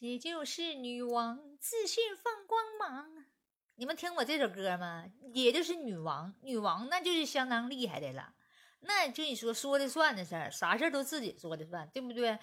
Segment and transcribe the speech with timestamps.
[0.00, 3.26] 姐就是女王，自信放光芒。
[3.74, 5.04] 你们听过这首歌吗？
[5.34, 8.32] 也就是女王，女王那就是相当厉害的了。
[8.78, 12.38] 那就你说说的算的事儿，啥事儿都自己说的算，对不对？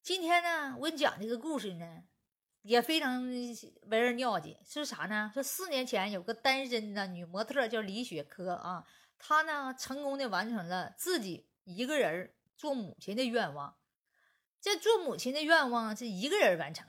[0.00, 2.02] 今天呢，我给你讲这个故事呢，
[2.62, 4.56] 也非常为人尿急。
[4.64, 5.30] 是啥呢？
[5.34, 8.86] 说四年前有个单身的女模特叫李雪珂啊，
[9.18, 13.76] 她呢成功的完成了自己一个人做母亲的愿望。
[14.62, 16.86] 这做母亲的愿望是一个人完成。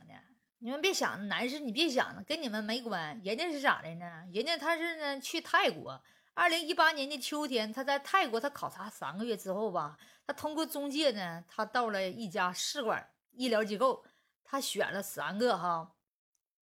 [0.63, 3.19] 你们别想男士，你别想，跟你们没关。
[3.21, 4.23] 人家是咋的呢？
[4.31, 6.01] 人家他是呢去泰国。
[6.33, 14.05] 二零一八年的秋天，他在泰国，他考察三个月之后吧，他通过中介呢，他到了一家试管医疗机构，
[14.41, 15.91] 他选了三个哈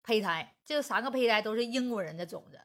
[0.01, 2.59] 胚胎，这三个胚胎都是英国人的种子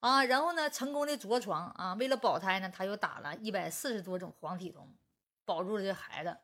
[0.00, 4.96] 啊，然后呢，成功的着床啊，为了保胎呢，他又打了一百四十多种黄体酮，
[5.44, 6.38] 保住了这孩子。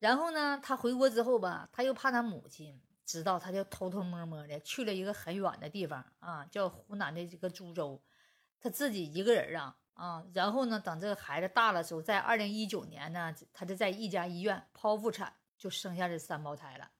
[0.00, 7.98] 然后呢，他回国之后吧，他又怕他母亲知道，他就偷偷摸摸的去了一个很远的地方啊，叫湖南的这个株洲。
[8.60, 16.90] 他自己一个人啊啊，然后呢，等这个孩子大了时候，在二零一九年呢，他就在一家医院剖腹产，就生下这三胞胎了。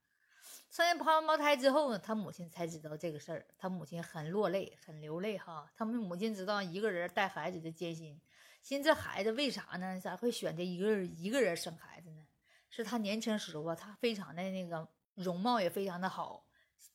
[0.70, 5.70] 生下剖完胞胎之后呢，他母亲才知道这个事儿，他母亲很落泪，很流泪哈。
[5.76, 8.18] 他们母亲知道一个人带孩子的艰辛，
[8.62, 10.00] 寻思这孩子为啥呢？
[10.00, 12.26] 咋会选择一个人一个人生孩子呢？
[12.70, 16.46] 是他年轻时候啊，他非常的那个容貌也非常的好，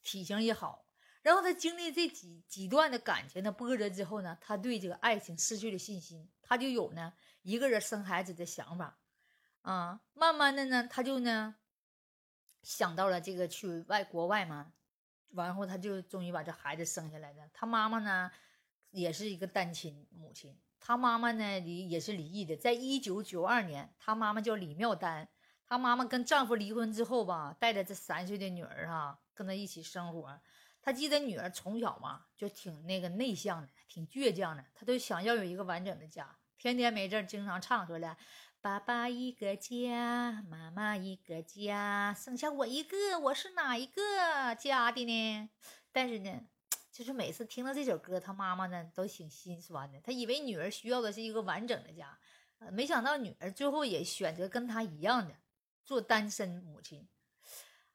[0.02, 0.86] 体型也好。
[1.22, 9.00] 然后他经历这几几段的感情的波折之后呢，他对这个爱情失去了信心，他就有呢一个人生孩子的想法，
[9.62, 11.56] 啊，慢慢的呢，他就呢
[12.62, 14.74] 想到了这个去外国外嘛，
[15.30, 17.50] 完后他就终于把这孩子生下来了。
[17.54, 18.30] 他妈妈呢
[18.90, 25.30] 也是一个单亲母亲，他妈妈呢离也是离异的，在一九九二年，他妈妈叫李妙丹，
[25.74, 30.40] 他妈妈跟丈夫离婚之后吧，带着这三岁的女儿哈，跟他一起生活。
[30.84, 38.16] 他记得女儿从小嘛就挺那个内向的，挺倔强的，他都想要有一个完整的家，天天没事经常唱出来
[38.62, 45.50] ：“爸爸一个家，妈妈一个家，剩下我一个，我是哪一个家的呢？”
[45.92, 46.40] 但是呢，
[46.92, 52.16] 就是每次听到这首歌，他妈妈呢都挺心酸的，他以为女儿需要的是一个完整的家，
[52.72, 55.34] 没想到女儿最后也选择跟他一样的
[55.84, 57.08] 做单身母亲。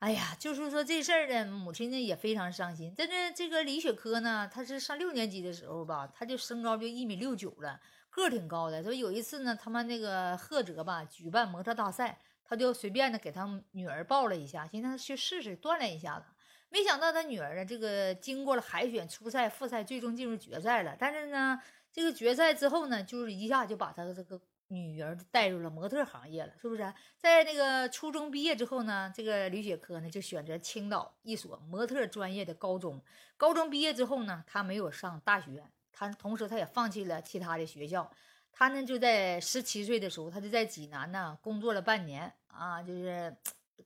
[0.00, 2.94] 哎呀，就是说这事儿呢，母亲呢也非常伤心。
[2.97, 8.81] 但是这个李雪珂呢，她是上六年级的时候吧，她就身高就一米六九了，个儿挺高的。
[8.81, 16.27] 说有一次呢，他们那个菏泽吧举办模特大赛，他就随便的给他女儿报了一下，寻思去试试锻炼一下子。
[16.69, 20.94] 没想到他女儿呢，这个经过了海选、初赛、复赛，最终进入决赛了。
[20.97, 21.60] 但是呢，
[21.93, 24.41] 这个决赛之后呢，就是一下就把他这个。
[24.68, 26.92] 女儿带入了模特行业了，是不是？
[27.16, 33.02] 在那个初中毕业之后呢，这个吕雪珂呢就选择青岛一所模特专业的高中。
[33.36, 38.10] 高中毕业之后呢，她没有上大学，她同时她也放弃了其他的学校。
[38.52, 43.34] 她呢就在十七岁的时候，她就在济南呢工作了半年啊，就是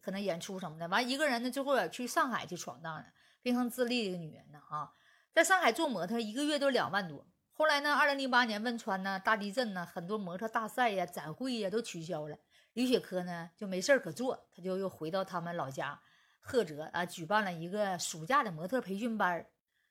[0.01, 0.89] 可能演出什么的。
[0.89, 3.07] 完一个人呢，最后去上海去闯荡了，
[3.41, 4.93] 非常自立的一个女人呢啊，
[5.33, 7.25] 在上海做模特，一个月都两万多。
[7.55, 7.95] 后来呢？
[7.95, 12.37] 二零零八年汶川呢大地震呢，很多模特大赛呀、展会呀都取消了。
[12.73, 16.01] 李雪珂呢就没事儿可做，他就又回到他们老家
[16.43, 19.47] 菏泽啊，举办了一个暑假的模特培训班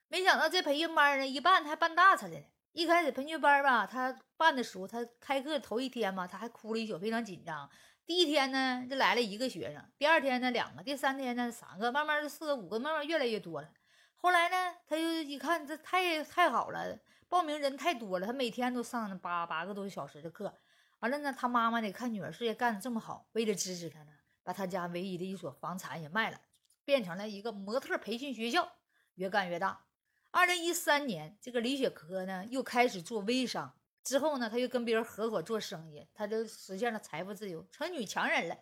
[0.08, 2.46] 没想到这培训班呢一办，他还办大出来了。
[2.72, 7.70] 一开始培训班吧，他办的时候，他开课头一天嘛，他还哭了一宿，非常紧张。
[8.08, 13.70] 第一天呢就来了一个学生，第二天呢两个，第三天呢三个，慢慢的四个、五个，慢慢越来越多了。
[14.16, 16.98] 后来呢，他就一看这太太好了。
[17.32, 20.54] 报名人太多了，他每天都上八八个多小时的课。
[21.00, 24.12] 完了呢，他妈妈得看女儿事业干得这么好，为了支持她呢，
[24.44, 26.42] 把他家唯一的一所房产也卖了，
[26.84, 28.70] 变成了一个模特培训学校，
[29.16, 29.86] 越干越大。
[30.32, 38.58] 二零一三年，这个李雪珂呢又开始做微商，之后呢，他又跟别人合伙做生意，他就实现了财富自由，成女强人了，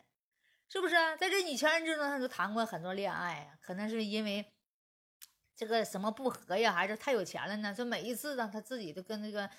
[0.69, 0.94] 是不是？
[1.18, 4.53] 在这女强人之中，他就谈过很多恋爱，可能是因为。
[5.59, 6.72] 这个什么不和呀？
[6.72, 7.76] 还是太有钱了呢？
[7.76, 9.50] 说每一次呢，他自己都跟那个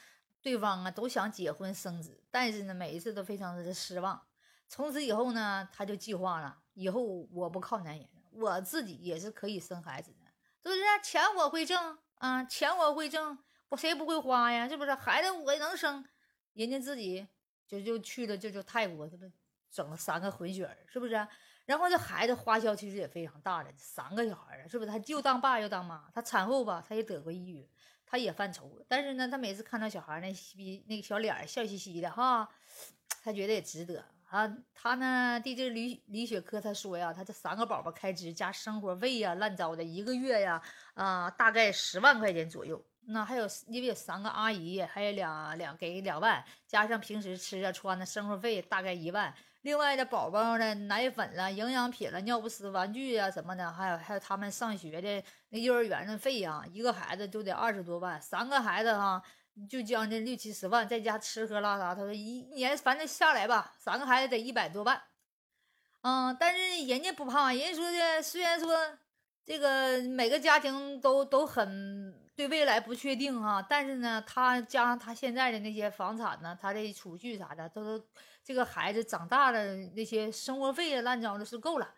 [0.41, 4.19] 对方啊都想结婚生子，但是呢，每一次都非常的失望。
[4.67, 10.25] 从此以后呢，他就计划了，以后我不靠男人，我自己也是可以生孩子的，
[10.63, 10.81] 是不是？
[11.05, 13.37] 钱我会挣啊，钱我会挣，
[13.69, 14.67] 我谁不会花呀？
[14.67, 14.95] 是不是？
[14.95, 16.03] 孩子我能生，
[16.55, 17.29] 人家自己
[17.69, 19.31] 就就去了，就就泰国，这不
[19.71, 21.29] 整了三个混血儿，是不是？
[21.71, 24.91] 然后这孩子花销其实也非常大的，三个小孩儿啊，是不是？
[24.91, 26.11] 他又当爸又当妈。
[26.13, 27.65] 他产后吧，他也得过抑郁，
[28.05, 28.85] 他也犯愁。
[28.89, 32.49] 但是呢，他每次看到小孩那嘻那个小脸笑嘻嘻的哈，
[33.23, 34.05] 他觉得也值得。
[34.25, 40.61] 啊，他呢，对这李李雪科他说呀，他这三个宝宝开支加生活费呀，乱糟的，一个月呀，
[40.95, 42.85] 啊，大概十万块钱左右。
[43.13, 49.35] 那还有，因为有三个阿姨，还有两两给两万，加上平时吃啊穿的生活费大概一万。
[49.63, 59.23] 另外的宝宝的奶粉了、营养品了、尿不湿、玩具啊什么的，还有还有他们上学的那幼儿园的费呀，一个孩子就得二十多万，三个孩子哈
[59.69, 65.03] 就将近六七十万，在家吃喝拉撒，他说一年反正下来吧，三个孩子得一百多万。
[66.03, 68.75] 嗯，但是人家不怕，人家说的虽然说
[69.45, 72.00] 这个每个家庭都都很
[72.41, 78.07] 对未来不确定哈，但是呢，他加上他现在的那些房产呢，他的储蓄啥的都都。
[78.43, 81.95] 这个孩子长大了，那些生活费啊、乱糟的是够了。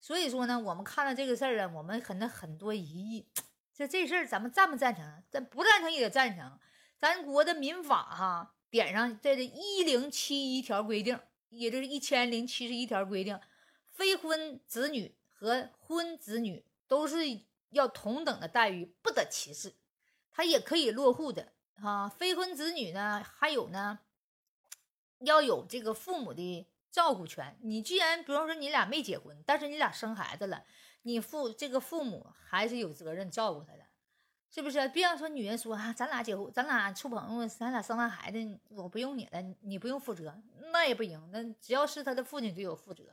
[0.00, 3.28] 所以说呢，我们看到这个事儿啊，我们可能很多疑义。
[3.72, 5.22] 这这事儿咱们赞不赞成？
[5.30, 6.58] 咱不赞成也得赞成。
[6.98, 11.16] 咱国的民法哈点上这一零七一条规定，
[11.50, 13.38] 也就是一千零七十一条规定，
[13.92, 17.18] 非婚子女和婚子女都是
[17.70, 19.72] 要同等的待遇，不得歧视。
[20.34, 22.06] 他也可以落户的啊。
[22.08, 24.00] 非婚子女呢，还有呢。
[25.20, 27.56] 要有这个父母的照顾权。
[27.62, 30.62] 你既然，比方说你俩没结婚，但是你俩生孩子了，
[31.02, 33.86] 你父这个父母还是有责任照顾他的，
[34.50, 34.86] 是不是？
[34.88, 40.34] 别说女人说啊，咱俩结婚，咱俩处朋友，咱俩生完孩子，我不用你了，你不用负责，
[40.72, 41.26] 那也不行。
[41.32, 43.04] 那只要是他的父亲就有负责。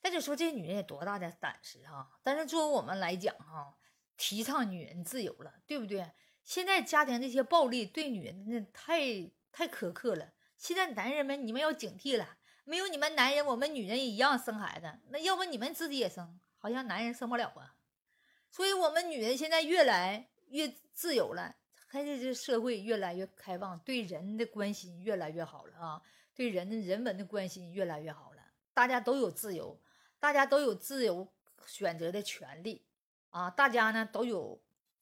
[0.00, 2.08] 再就说这女人有多大的胆识哈？
[2.22, 3.74] 但是作为我们来讲哈，
[4.16, 6.10] 提倡女人自由了，对不对？
[6.44, 10.32] 现在家庭这些暴力对女人那太太苛刻了。
[10.56, 12.36] 现在男人们，你们要警惕了。
[12.64, 14.92] 没有你们男人，我们女人也一样生孩子。
[15.08, 16.38] 那要不你们自己也生？
[16.58, 17.74] 好像男人生不了啊。
[18.50, 21.56] 所以，我们女人现在越来越自由了，
[21.86, 26.02] 还是这社会越来越开放，对人的关心越来越好了啊，
[26.34, 28.42] 对人的人文的关心越来越好了。
[28.74, 29.80] 大家都有自由，
[30.18, 31.26] 大家都有自由
[31.66, 32.84] 选择的权利
[33.30, 33.48] 啊！
[33.50, 34.60] 大家呢都有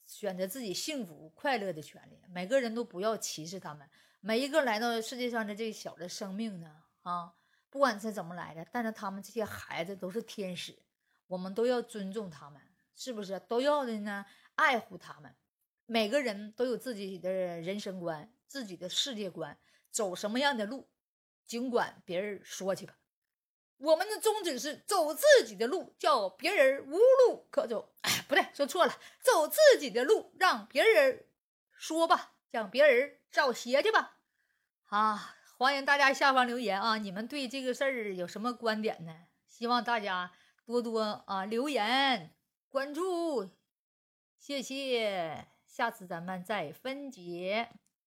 [0.09, 2.19] 选择自己幸福快乐的权利。
[2.29, 3.89] 每个人都不要歧视他们。
[4.21, 7.33] 每一个来到世界上的这小的生命呢，啊，
[7.71, 10.77] 不管是怎么来的，但是他们这些孩子都是天使，
[11.29, 12.61] 我们都要尊重他们，
[12.97, 13.39] 是不是？
[13.41, 14.27] 都要的呢，
[14.57, 15.33] 爱护他们。
[15.87, 19.57] 每个人都有自己的人生观，自己的世界观，
[19.91, 20.89] 走什么样的路，
[21.45, 22.98] 尽管别人说去吧。
[23.79, 27.93] 我们的宗旨是走自己的路，叫别人无路可走。
[28.03, 31.27] 哎，不对，说错了，走自己的路，让别人
[31.73, 32.35] 说吧。
[32.51, 34.17] 让别人找鞋去吧，
[34.87, 35.37] 啊！
[35.59, 36.97] 欢迎大家下方留言啊！
[36.97, 39.15] 你们对这个事儿有什么观点呢？
[39.47, 40.33] 希望大家
[40.65, 42.35] 多多啊留言
[42.71, 43.51] 关注，
[44.39, 45.47] 谢谢！
[45.67, 47.69] 下次咱们再分解。